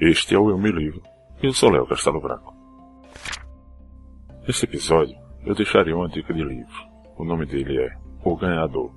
Este 0.00 0.36
é 0.36 0.38
o 0.38 0.48
Eu 0.48 0.56
Me 0.56 0.70
Livro. 0.70 1.02
Eu 1.42 1.52
sou 1.52 1.70
Léo 1.70 1.84
Castelo 1.84 2.20
Branco. 2.20 2.54
Nesse 4.46 4.64
episódio, 4.64 5.18
eu 5.44 5.56
deixarei 5.56 5.92
uma 5.92 6.08
dica 6.08 6.32
de 6.32 6.44
livro. 6.44 6.72
O 7.16 7.24
nome 7.24 7.44
dele 7.46 7.82
é 7.82 7.96
O 8.22 8.36
Ganhador. 8.36 8.92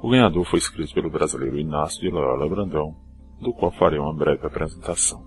O 0.00 0.08
Ganhador 0.08 0.46
foi 0.46 0.60
escrito 0.60 0.94
pelo 0.94 1.10
brasileiro 1.10 1.58
Inácio 1.58 2.00
de 2.00 2.08
Loyola 2.08 2.48
Brandão, 2.48 2.96
do 3.38 3.52
qual 3.52 3.70
farei 3.72 3.98
uma 3.98 4.14
breve 4.14 4.46
apresentação. 4.46 5.22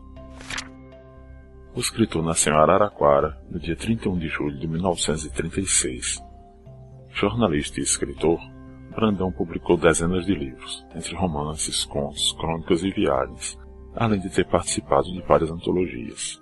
O 1.75 1.79
escritor 1.79 2.23
nasceu 2.23 2.53
em 2.53 2.57
Araraquara 2.57 3.39
no 3.51 3.59
dia 3.59 3.75
31 3.75 4.17
de 4.17 4.29
julho 4.29 4.57
de 4.57 4.67
1936. 4.67 6.19
Jornalista 7.09 7.79
e 7.79 7.83
escritor, 7.83 8.39
Brandão 8.95 9.31
publicou 9.31 9.77
dezenas 9.77 10.25
de 10.25 10.33
livros, 10.33 10.83
entre 10.95 11.15
romances, 11.15 11.85
contos, 11.85 12.33
crônicas 12.33 12.83
e 12.83 12.89
viagens, 12.89 13.55
além 13.95 14.19
de 14.19 14.29
ter 14.29 14.45
participado 14.45 15.11
de 15.11 15.21
várias 15.21 15.49
antologias. 15.49 16.41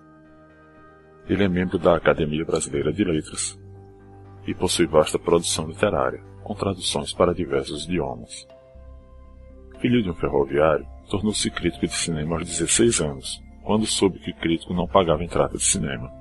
Ele 1.27 1.43
é 1.43 1.47
membro 1.47 1.77
da 1.77 1.95
Academia 1.95 2.43
Brasileira 2.43 2.91
de 2.91 3.03
Letras 3.03 3.57
e 4.45 4.53
possui 4.53 4.85
vasta 4.85 5.17
produção 5.17 5.67
literária, 5.67 6.21
com 6.43 6.53
traduções 6.53 7.13
para 7.13 7.33
diversos 7.33 7.85
idiomas. 7.85 8.45
Filho 9.79 10.03
de 10.03 10.09
um 10.09 10.15
ferroviário, 10.15 10.85
tornou-se 11.09 11.49
crítico 11.49 11.87
de 11.87 11.93
cinema 11.93 12.35
aos 12.35 12.45
16 12.45 13.01
anos, 13.01 13.41
quando 13.63 13.85
soube 13.85 14.19
que 14.19 14.33
crítico 14.33 14.73
não 14.73 14.87
pagava 14.87 15.23
entrada 15.23 15.57
de 15.57 15.63
cinema. 15.63 16.11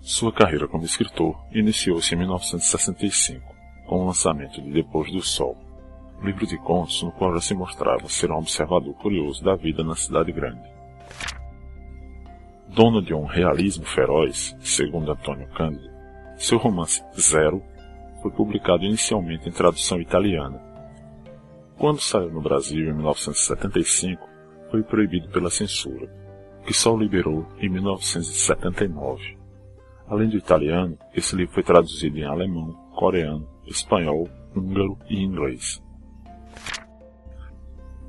Sua 0.00 0.32
carreira 0.32 0.68
como 0.68 0.84
escritor 0.84 1.36
iniciou-se 1.52 2.14
em 2.14 2.18
1965, 2.18 3.42
com 3.86 4.02
o 4.02 4.06
lançamento 4.06 4.60
de 4.62 4.70
Depois 4.70 5.10
do 5.10 5.22
Sol, 5.22 5.56
livro 6.24 6.46
de 6.46 6.56
contos 6.58 7.02
no 7.02 7.12
qual 7.12 7.34
já 7.34 7.40
se 7.40 7.54
mostrava 7.54 8.08
ser 8.08 8.30
um 8.30 8.38
observador 8.38 8.94
curioso 8.94 9.44
da 9.44 9.54
vida 9.54 9.84
na 9.84 9.94
cidade 9.94 10.32
grande. 10.32 10.62
Dono 12.68 13.02
de 13.02 13.14
um 13.14 13.24
realismo 13.24 13.84
feroz, 13.84 14.56
segundo 14.60 15.12
Antônio 15.12 15.46
Cândido, 15.50 15.88
seu 16.36 16.58
romance 16.58 17.04
Zero 17.16 17.62
foi 18.22 18.30
publicado 18.30 18.84
inicialmente 18.84 19.48
em 19.48 19.52
tradução 19.52 20.00
italiana. 20.00 20.60
Quando 21.78 22.00
saiu 22.00 22.30
no 22.30 22.40
Brasil 22.40 22.88
em 22.88 22.94
1975, 22.94 24.26
foi 24.70 24.82
proibido 24.82 25.28
pela 25.28 25.50
censura, 25.50 26.10
que 26.66 26.72
só 26.72 26.94
o 26.94 26.98
liberou 26.98 27.46
em 27.60 27.68
1979. 27.68 29.36
Além 30.08 30.28
do 30.30 30.38
italiano, 30.38 30.98
esse 31.14 31.36
livro 31.36 31.52
foi 31.52 31.62
traduzido 31.62 32.18
em 32.18 32.24
alemão, 32.24 32.72
coreano, 32.96 33.46
espanhol, 33.66 34.28
húngaro 34.56 34.98
e 35.08 35.22
inglês. 35.22 35.83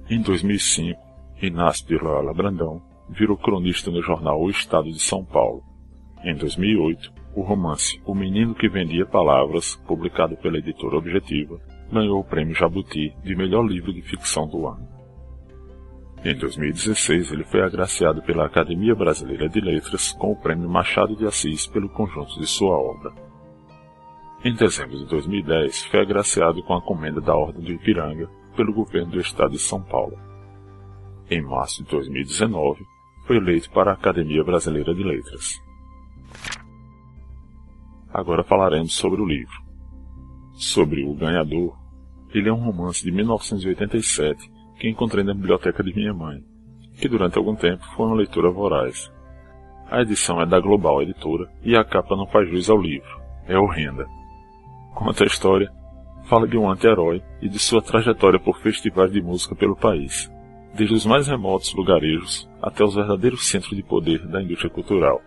Em 0.08 0.22
2005, 0.22 1.02
Inácio 1.42 1.88
de 1.88 1.98
Loyola 1.98 2.32
Brandão 2.32 2.80
virou 3.10 3.36
cronista 3.36 3.90
no 3.90 4.04
jornal 4.04 4.40
O 4.40 4.52
Estado 4.52 4.92
de 4.92 5.00
São 5.00 5.26
Paulo. 5.26 5.64
Em 6.24 6.36
2008, 6.36 7.12
o 7.34 7.42
romance 7.42 8.00
O 8.06 8.14
Menino 8.14 8.54
que 8.54 8.70
Vendia 8.70 9.08
Palavras, 9.08 9.76
publicado 9.88 10.38
pela 10.38 10.60
editora 10.60 10.98
Objetiva, 10.98 11.60
ganhou 11.92 12.20
o 12.20 12.24
prêmio 12.24 12.54
Jabuti 12.54 13.16
de 13.24 13.36
melhor 13.36 13.66
livro 13.66 13.92
de 13.92 14.04
ficção 14.04 14.48
do 14.48 14.68
ano. 14.68 14.88
Em 16.24 16.36
2016, 16.36 17.32
ele 17.32 17.44
foi 17.44 17.64
agraciado 17.64 18.22
pela 18.22 18.46
Academia 18.46 18.94
Brasileira 18.94 19.50
de 19.50 19.60
Letras 19.60 20.12
com 20.12 20.34
o 20.34 20.40
prêmio 20.40 20.70
Machado 20.70 21.16
de 21.16 21.26
Assis 21.26 21.66
pelo 21.66 21.90
conjunto 21.90 22.40
de 22.40 22.46
sua 22.46 22.78
obra. 22.78 23.12
Em 24.44 24.54
dezembro 24.54 25.00
de 25.00 25.06
2010, 25.08 25.86
foi 25.86 26.02
agraciado 26.02 26.62
com 26.62 26.76
a 26.76 26.82
comenda 26.82 27.20
da 27.20 27.36
Ordem 27.36 27.64
do 27.64 27.72
Ipiranga 27.72 28.30
pelo 28.56 28.74
governo 28.74 29.12
do 29.12 29.20
estado 29.20 29.52
de 29.52 29.60
São 29.60 29.82
Paulo. 29.82 30.18
Em 31.30 31.42
março 31.42 31.84
de 31.84 31.90
2019, 31.90 32.84
foi 33.26 33.38
eleito 33.38 33.70
para 33.72 33.92
a 33.92 33.94
Academia 33.96 34.44
Brasileira 34.44 34.94
de 34.94 35.04
Letras. 35.04 35.60
Agora 38.14 38.44
falaremos 38.44 38.94
sobre 38.94 39.22
o 39.22 39.26
livro. 39.26 39.66
Sobre 40.54 41.04
O 41.04 41.14
Ganhador, 41.16 41.78
ele 42.34 42.48
é 42.48 42.54
um 42.54 42.64
romance 42.64 43.04
de 43.04 43.12
1987 43.12 44.50
que 44.80 44.90
encontrei 44.90 45.24
na 45.24 45.34
biblioteca 45.34 45.84
de 45.84 45.94
minha 45.94 46.14
mãe, 46.14 46.42
que 47.00 47.10
durante 47.10 47.38
algum 47.38 47.56
tempo 47.56 47.84
foi 47.96 48.06
uma 48.06 48.16
leitura 48.16 48.52
voraz. 48.52 49.12
A 49.90 50.02
edição 50.02 50.42
é 50.42 50.46
da 50.46 50.60
Global 50.60 51.02
Editora 51.02 51.52
e 51.64 51.76
a 51.76 51.84
capa 51.84 52.16
não 52.16 52.28
faz 52.28 52.50
jus 52.50 52.70
ao 52.70 52.82
livro. 52.82 53.10
É 53.48 53.58
horrenda. 53.58 54.08
Conta 54.94 55.24
a 55.24 55.28
história, 55.28 55.72
fala 56.26 56.48
de 56.48 56.58
um 56.58 56.70
anti-herói 56.70 57.22
e 57.42 57.48
de 57.48 57.60
sua 57.60 57.82
trajetória 57.82 58.40
por 58.40 58.60
festivais 58.60 59.12
de 59.12 59.22
música 59.22 59.56
pelo 59.56 59.76
país, 59.76 60.32
desde 60.74 60.96
os 60.96 61.06
mais 61.06 61.28
remotos 61.28 61.74
lugarejos 61.74 62.50
até 62.62 62.84
os 62.84 62.96
verdadeiros 62.96 63.48
centros 63.48 63.76
de 63.76 63.84
poder 63.84 64.28
da 64.28 64.42
indústria 64.42 64.70
cultural. 64.70 65.22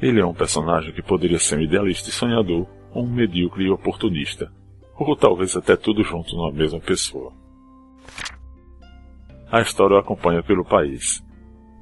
Ele 0.00 0.20
é 0.20 0.26
um 0.26 0.34
personagem 0.34 0.92
que 0.92 1.02
poderia 1.02 1.38
ser 1.38 1.58
um 1.58 1.62
idealista 1.62 2.08
e 2.08 2.12
sonhador, 2.12 2.66
ou 2.92 3.04
um 3.04 3.10
medíocre 3.10 3.64
e 3.64 3.70
oportunista, 3.70 4.52
ou 4.96 5.16
talvez 5.16 5.56
até 5.56 5.76
tudo 5.76 6.02
junto 6.02 6.34
numa 6.36 6.52
mesma 6.52 6.80
pessoa. 6.80 7.32
A 9.50 9.60
história 9.60 9.96
o 9.96 9.98
acompanha 9.98 10.42
pelo 10.42 10.64
país, 10.64 11.24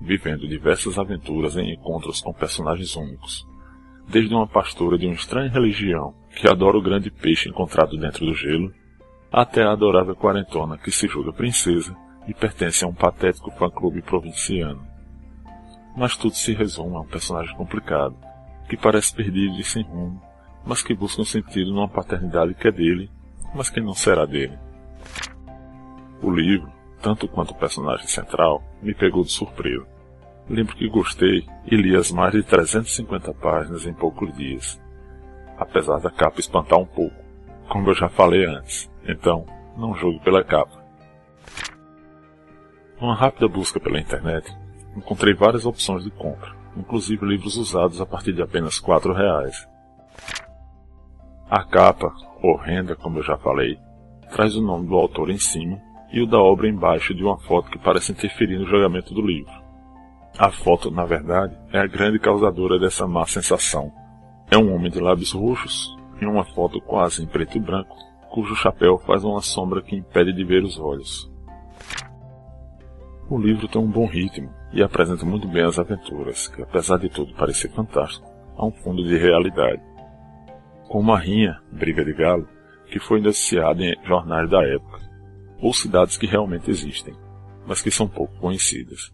vivendo 0.00 0.46
diversas 0.46 0.98
aventuras 0.98 1.56
em 1.56 1.72
encontros 1.72 2.20
com 2.20 2.32
personagens 2.32 2.94
únicos, 2.96 3.46
desde 4.08 4.34
uma 4.34 4.46
pastora 4.46 4.98
de 4.98 5.06
uma 5.06 5.14
estranha 5.14 5.50
religião 5.50 6.14
que 6.36 6.46
adora 6.46 6.76
o 6.76 6.82
grande 6.82 7.10
peixe 7.10 7.48
encontrado 7.48 7.96
dentro 7.96 8.26
do 8.26 8.34
gelo, 8.34 8.70
até 9.32 9.62
a 9.62 9.72
adorável 9.72 10.14
quarentona 10.14 10.76
que 10.76 10.90
se 10.90 11.08
julga 11.08 11.32
princesa 11.32 11.96
e 12.28 12.34
pertence 12.34 12.84
a 12.84 12.88
um 12.88 12.94
patético 12.94 13.50
fã-clube 13.52 14.02
provinciano. 14.02 14.86
Mas 15.96 16.14
tudo 16.14 16.34
se 16.34 16.52
resume 16.52 16.94
a 16.96 17.00
um 17.00 17.06
personagem 17.06 17.56
complicado, 17.56 18.14
que 18.68 18.76
parece 18.76 19.14
perdido 19.14 19.58
e 19.58 19.64
sem 19.64 19.82
rumo, 19.82 20.20
mas 20.64 20.82
que 20.82 20.94
busca 20.94 21.22
um 21.22 21.24
sentido 21.24 21.72
numa 21.72 21.88
paternidade 21.88 22.52
que 22.52 22.68
é 22.68 22.72
dele, 22.72 23.10
mas 23.54 23.70
que 23.70 23.80
não 23.80 23.94
será 23.94 24.26
dele. 24.26 24.58
O 26.20 26.30
livro, 26.30 26.70
tanto 27.00 27.26
quanto 27.26 27.52
o 27.52 27.58
personagem 27.58 28.06
central, 28.06 28.62
me 28.82 28.94
pegou 28.94 29.24
de 29.24 29.32
surpresa. 29.32 29.86
Lembro 30.50 30.76
que 30.76 30.86
gostei 30.86 31.46
e 31.64 31.76
li 31.76 31.96
as 31.96 32.12
mais 32.12 32.32
de 32.32 32.42
350 32.42 33.32
páginas 33.34 33.86
em 33.86 33.94
poucos 33.94 34.36
dias. 34.36 34.78
Apesar 35.58 35.98
da 35.98 36.10
capa 36.10 36.40
espantar 36.40 36.78
um 36.78 36.86
pouco, 36.86 37.16
como 37.68 37.90
eu 37.90 37.94
já 37.94 38.08
falei 38.08 38.44
antes, 38.44 38.90
então 39.06 39.46
não 39.76 39.94
julgue 39.94 40.20
pela 40.20 40.44
capa. 40.44 40.84
Numa 43.00 43.14
rápida 43.14 43.48
busca 43.48 43.78
pela 43.78 44.00
internet, 44.00 44.50
encontrei 44.96 45.34
várias 45.34 45.66
opções 45.66 46.04
de 46.04 46.10
compra, 46.10 46.54
inclusive 46.76 47.26
livros 47.26 47.56
usados 47.56 48.00
a 48.00 48.06
partir 48.06 48.32
de 48.32 48.42
apenas 48.42 48.78
quatro 48.78 49.12
reais. 49.12 49.68
A 51.50 51.62
capa, 51.64 52.12
horrenda 52.42 52.96
como 52.96 53.18
eu 53.18 53.22
já 53.22 53.36
falei, 53.36 53.78
traz 54.32 54.56
o 54.56 54.62
nome 54.62 54.88
do 54.88 54.96
autor 54.96 55.30
em 55.30 55.38
cima 55.38 55.80
e 56.12 56.20
o 56.20 56.26
da 56.26 56.38
obra 56.38 56.68
embaixo 56.68 57.14
de 57.14 57.22
uma 57.22 57.38
foto 57.38 57.70
que 57.70 57.78
parece 57.78 58.12
interferir 58.12 58.58
no 58.58 58.66
julgamento 58.66 59.12
do 59.12 59.22
livro. 59.22 59.52
A 60.38 60.50
foto, 60.50 60.90
na 60.90 61.04
verdade, 61.04 61.56
é 61.72 61.78
a 61.78 61.86
grande 61.86 62.18
causadora 62.18 62.78
dessa 62.78 63.06
má 63.06 63.26
sensação. 63.26 63.92
É 64.50 64.56
um 64.56 64.74
homem 64.74 64.90
de 64.90 65.00
lábios 65.00 65.32
roxos, 65.32 65.96
em 66.20 66.26
uma 66.26 66.44
foto 66.44 66.80
quase 66.80 67.22
em 67.22 67.26
preto 67.26 67.56
e 67.56 67.60
branco, 67.60 67.96
cujo 68.30 68.54
chapéu 68.54 68.98
faz 68.98 69.24
uma 69.24 69.40
sombra 69.40 69.82
que 69.82 69.96
impede 69.96 70.32
de 70.32 70.44
ver 70.44 70.62
os 70.62 70.78
olhos. 70.78 71.30
O 73.28 73.38
livro 73.38 73.66
tem 73.66 73.80
um 73.80 73.90
bom 73.90 74.06
ritmo 74.06 74.52
e 74.72 74.82
apresenta 74.82 75.24
muito 75.26 75.48
bem 75.48 75.64
as 75.64 75.78
aventuras, 75.78 76.48
que 76.48 76.62
apesar 76.62 76.98
de 76.98 77.08
tudo 77.08 77.34
parecer 77.34 77.70
fantástico, 77.72 78.26
há 78.56 78.64
um 78.64 78.72
fundo 78.72 79.02
de 79.02 79.16
realidade. 79.16 79.82
Como 80.88 81.12
a 81.12 81.18
rinha, 81.18 81.60
briga 81.72 82.04
de 82.04 82.12
galo, 82.12 82.48
que 82.86 83.00
foi 83.00 83.20
noticiada 83.20 83.82
em 83.82 83.94
jornais 84.04 84.48
da 84.48 84.62
época, 84.64 85.00
ou 85.60 85.74
cidades 85.74 86.16
que 86.16 86.26
realmente 86.26 86.70
existem, 86.70 87.14
mas 87.66 87.82
que 87.82 87.90
são 87.90 88.06
pouco 88.06 88.38
conhecidas 88.38 89.12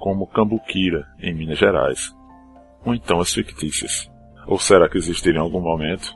como 0.00 0.26
Cambuquira, 0.26 1.06
em 1.20 1.34
Minas 1.34 1.58
Gerais. 1.58 2.16
Ou 2.84 2.94
então 2.94 3.20
as 3.20 3.32
fictícias. 3.32 4.10
Ou 4.50 4.58
será 4.58 4.88
que 4.88 4.98
existiram 4.98 5.36
em 5.36 5.44
algum 5.44 5.60
momento? 5.60 6.12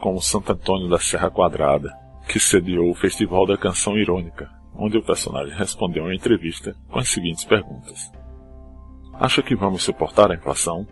Como 0.00 0.22
Santo 0.22 0.52
Antônio 0.52 0.88
da 0.88 1.00
Serra 1.00 1.28
Quadrada, 1.28 1.92
que 2.28 2.38
sediou 2.38 2.88
o 2.88 2.94
Festival 2.94 3.44
da 3.44 3.58
Canção 3.58 3.98
Irônica, 3.98 4.48
onde 4.72 4.98
o 4.98 5.02
personagem 5.02 5.52
respondeu 5.52 6.08
em 6.08 6.14
entrevista 6.14 6.76
com 6.88 7.00
as 7.00 7.08
seguintes 7.08 7.44
perguntas. 7.44 8.12
Acha 9.14 9.42
que 9.42 9.56
vamos 9.56 9.82
suportar 9.82 10.30
a 10.30 10.36
inflação? 10.36 10.86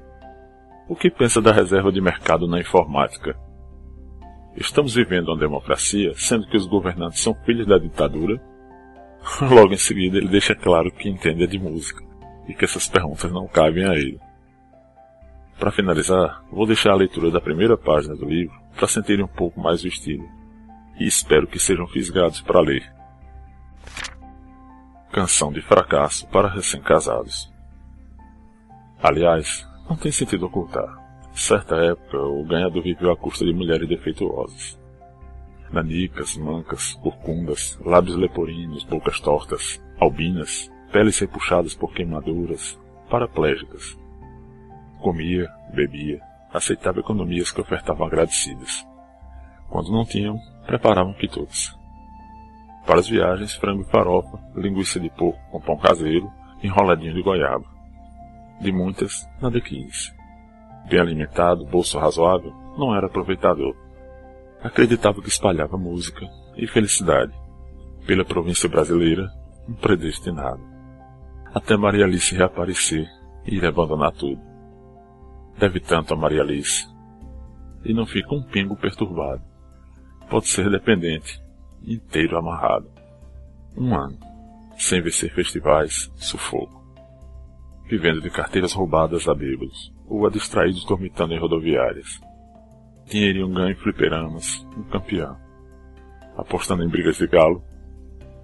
O 0.89 0.97
que 0.97 1.09
pensa 1.09 1.41
da 1.41 1.53
reserva 1.53 1.93
de 1.93 2.01
mercado 2.01 2.49
na 2.49 2.59
informática? 2.59 3.39
Estamos 4.57 4.93
vivendo 4.93 5.29
uma 5.29 5.39
democracia, 5.39 6.13
sendo 6.17 6.49
que 6.49 6.57
os 6.57 6.67
governantes 6.67 7.21
são 7.21 7.35
filhos 7.45 7.69
da 7.69 7.79
ditadura? 7.79 8.43
Logo 9.49 9.73
em 9.73 9.79
seguida, 9.79 10.19
ele 10.19 10.27
deixa 10.27 10.57
claro 10.57 10.91
que 10.91 11.09
entende 11.09 11.47
de 11.47 11.57
música 11.57 12.03
e 12.49 12.53
que 12.53 12.65
essas 12.65 12.89
perguntas 12.89 13.31
não 13.31 13.47
cabem 13.47 13.85
a 13.85 13.95
ele. 13.95 14.19
Para 15.61 15.71
finalizar, 15.71 16.43
vou 16.51 16.67
deixar 16.67 16.93
a 16.93 16.97
leitura 16.97 17.31
da 17.31 17.39
primeira 17.39 17.77
página 17.77 18.17
do 18.17 18.25
livro 18.25 18.59
para 18.75 18.89
sentirem 18.89 19.23
um 19.23 19.29
pouco 19.29 19.61
mais 19.61 19.85
o 19.85 19.89
estilo, 19.89 20.27
e 20.99 21.07
espero 21.07 21.47
que 21.47 21.59
sejam 21.59 21.87
fisgados 21.87 22.41
para 22.41 22.63
ler. 22.63 22.91
Canção 25.13 25.53
de 25.53 25.61
fracasso 25.61 26.27
para 26.29 26.49
recém-casados. 26.49 27.53
Aliás, 29.03 29.69
não 29.87 29.97
tem 29.97 30.11
sentido 30.11 30.47
ocultar. 30.47 30.99
Certa 31.35 31.77
época, 31.77 32.17
o 32.17 32.43
ganhador 32.47 32.83
viveu 32.83 33.13
à 33.13 33.17
custa 33.17 33.45
de 33.45 33.53
mulheres 33.53 33.87
defeituosas. 33.87 34.81
Nanicas, 35.71 36.39
mancas, 36.39 36.95
corcundas, 36.95 37.79
lábios 37.85 38.17
leporíneos, 38.17 38.85
bocas 38.85 39.21
tortas, 39.21 39.79
albinas, 40.01 40.71
peles 40.91 41.19
repuxadas 41.19 41.75
por 41.75 41.93
queimaduras, 41.93 42.81
paraplégicas. 43.11 44.00
Comia, 45.01 45.49
bebia, 45.73 46.21
aceitava 46.53 47.01
economias 47.01 47.51
que 47.51 47.61
ofertavam 47.61 48.07
agradecidas. 48.07 48.87
Quando 49.69 49.93
não 49.93 50.05
tinham, 50.05 50.37
preparavam 50.67 51.15
quitutes. 51.15 51.75
Para 52.87 53.01
as 53.01 53.09
viagens, 53.09 53.55
frango 53.55 53.83
e 53.83 53.91
farofa, 53.91 54.39
linguiça 54.55 54.99
de 54.99 55.09
porco 55.11 55.41
com 55.51 55.61
pão 55.61 55.79
caseiro, 55.79 56.31
enroladinho 56.63 57.15
de 57.15 57.23
goiaba. 57.23 57.65
De 58.61 58.73
muitas, 58.73 59.27
nada 59.41 59.61
quis. 59.61 60.13
Bem 60.89 61.01
alimentado, 61.01 61.65
bolso 61.67 61.99
razoável, 61.99 62.53
não 62.77 62.95
era 62.95 63.07
aproveitador. 63.07 63.75
Acreditava 64.63 65.23
que 65.23 65.29
espalhava 65.29 65.79
música 65.79 66.27
e 66.57 66.67
felicidade. 66.67 67.33
Pela 68.07 68.25
província 68.25 68.69
brasileira, 68.69 69.31
um 69.69 69.75
predestinado. 69.75 70.61
Até 71.55 71.77
Maria 71.77 72.05
Alice 72.05 72.35
reaparecer 72.35 73.09
e 73.47 73.57
ir 73.57 73.65
abandonar 73.65 74.13
tudo. 74.13 74.50
Deve 75.61 75.79
tanto 75.79 76.15
a 76.15 76.17
Maria 76.17 76.41
Alice. 76.41 76.89
E 77.85 77.93
não 77.93 78.07
fica 78.07 78.35
um 78.35 78.43
pingo 78.43 78.75
perturbado. 78.75 79.43
Pode 80.31 80.49
ser 80.49 80.71
dependente, 80.71 81.39
inteiro 81.85 82.39
amarrado. 82.39 82.91
Um 83.77 83.95
ano, 83.95 84.19
sem 84.79 85.03
vencer 85.03 85.31
festivais, 85.35 86.11
sufoco. 86.17 86.83
Vivendo 87.85 88.23
de 88.23 88.31
carteiras 88.31 88.73
roubadas 88.73 89.29
a 89.29 89.35
bêbados, 89.35 89.93
ou 90.07 90.27
a 90.27 90.31
distraídos 90.31 90.83
dormitando 90.87 91.35
em 91.35 91.39
rodoviárias. 91.39 92.09
Dinheirinho 93.05 93.53
ganho 93.53 93.73
em 93.73 93.77
fliperamas, 93.77 94.67
um 94.79 94.85
campeão. 94.85 95.37
Apostando 96.39 96.83
em 96.83 96.89
brigas 96.89 97.19
de 97.19 97.27
galo, 97.27 97.63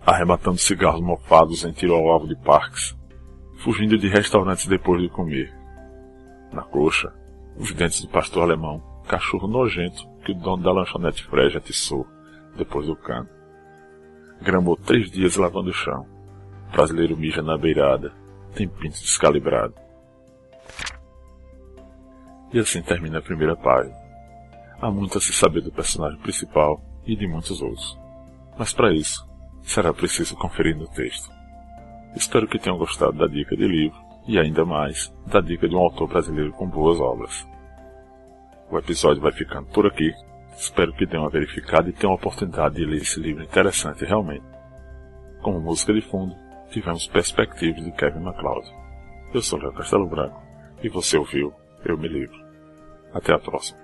arrematando 0.05 0.59
cigarros 0.59 1.01
mofados 1.01 1.65
em 1.65 1.73
tiro 1.73 1.95
ao 1.95 2.11
alvo 2.11 2.29
de 2.29 2.37
parques, 2.37 2.95
fugindo 3.61 3.97
de 3.97 4.07
restaurantes 4.07 4.67
depois 4.67 5.01
de 5.01 5.09
comer. 5.09 5.56
Na 6.52 6.62
coxa, 6.62 7.12
os 7.56 7.72
dentes 7.72 8.02
do 8.02 8.08
pastor 8.08 8.43
alemão, 8.43 8.82
cachorro 9.06 9.48
nojento 9.48 10.08
que 10.25 10.32
o 10.32 10.34
dono 10.34 10.62
da 10.62 10.72
lanchonete 10.72 11.25
Freja 11.25 11.58
atiçou 11.58 12.06
depois 12.56 12.87
do 12.87 12.96
cano. 12.96 13.28
Gramou 14.40 14.76
três 14.76 15.10
dias 15.10 15.37
lavando 15.37 15.70
o 15.70 15.75
chão. 15.75 16.06
Brasileiro 16.72 17.16
mija 17.16 17.43
na 17.43 17.56
beirada, 17.56 18.12
tem 18.54 18.69
pinto 18.69 18.98
descalibrado. 19.00 19.75
E 22.52 22.58
assim 22.58 22.82
termina 22.82 23.19
a 23.19 23.22
primeira 23.22 23.56
página. 23.56 23.94
Há 24.81 24.90
muito 24.90 25.19
a 25.19 25.20
se 25.20 25.32
saber 25.32 25.62
do 25.62 25.72
personagem 25.72 26.19
principal 26.20 26.82
e 27.06 27.16
de 27.16 27.26
muitos 27.26 27.62
outros. 27.62 27.98
Mas 28.58 28.72
para 28.72 28.93
isso, 28.93 29.26
será 29.62 29.93
preciso 29.93 30.37
conferir 30.37 30.76
no 30.76 30.88
texto. 30.88 31.31
Espero 32.14 32.46
que 32.46 32.58
tenham 32.58 32.78
gostado 32.78 33.12
da 33.12 33.26
dica 33.26 33.56
de 33.56 33.66
livro 33.66 34.06
e 34.26 34.38
ainda 34.38 34.64
mais 34.64 35.12
da 35.26 35.40
dica 35.40 35.69
de 35.69 35.75
um 35.75 35.78
autor 35.78 36.08
brasileiro 36.08 36.52
com 36.52 36.67
boas 36.69 37.00
obras. 37.00 37.46
O 38.70 38.78
episódio 38.78 39.23
vai 39.23 39.32
ficando 39.32 39.67
por 39.69 39.87
aqui. 39.87 40.12
Espero 40.56 40.93
que 40.93 41.06
tenham 41.06 41.28
verificado 41.28 41.88
e 41.88 41.93
tenham 41.93 42.12
a 42.12 42.17
oportunidade 42.17 42.76
de 42.76 42.84
ler 42.84 43.02
esse 43.02 43.20
livro 43.20 43.44
interessante 43.44 44.05
realmente. 44.05 44.44
Como 45.43 45.61
música 45.61 45.93
de 45.93 46.00
fundo, 46.00 46.34
tivemos 46.70 47.06
Perspectives 47.06 47.84
de 47.84 47.93
Kevin 47.93 48.20
MacLeod. 48.20 48.67
Eu 49.32 49.43
sou 49.43 49.58
Léo 49.58 49.73
Castelo 49.73 50.08
Branco 50.08 50.43
e 50.82 50.88
você 50.88 51.17
ouviu 51.17 51.52
Eu 51.84 51.96
Me 51.96 52.08
Livro. 52.08 52.44
Até 53.12 53.32
a 53.32 53.38
próxima. 53.38 53.79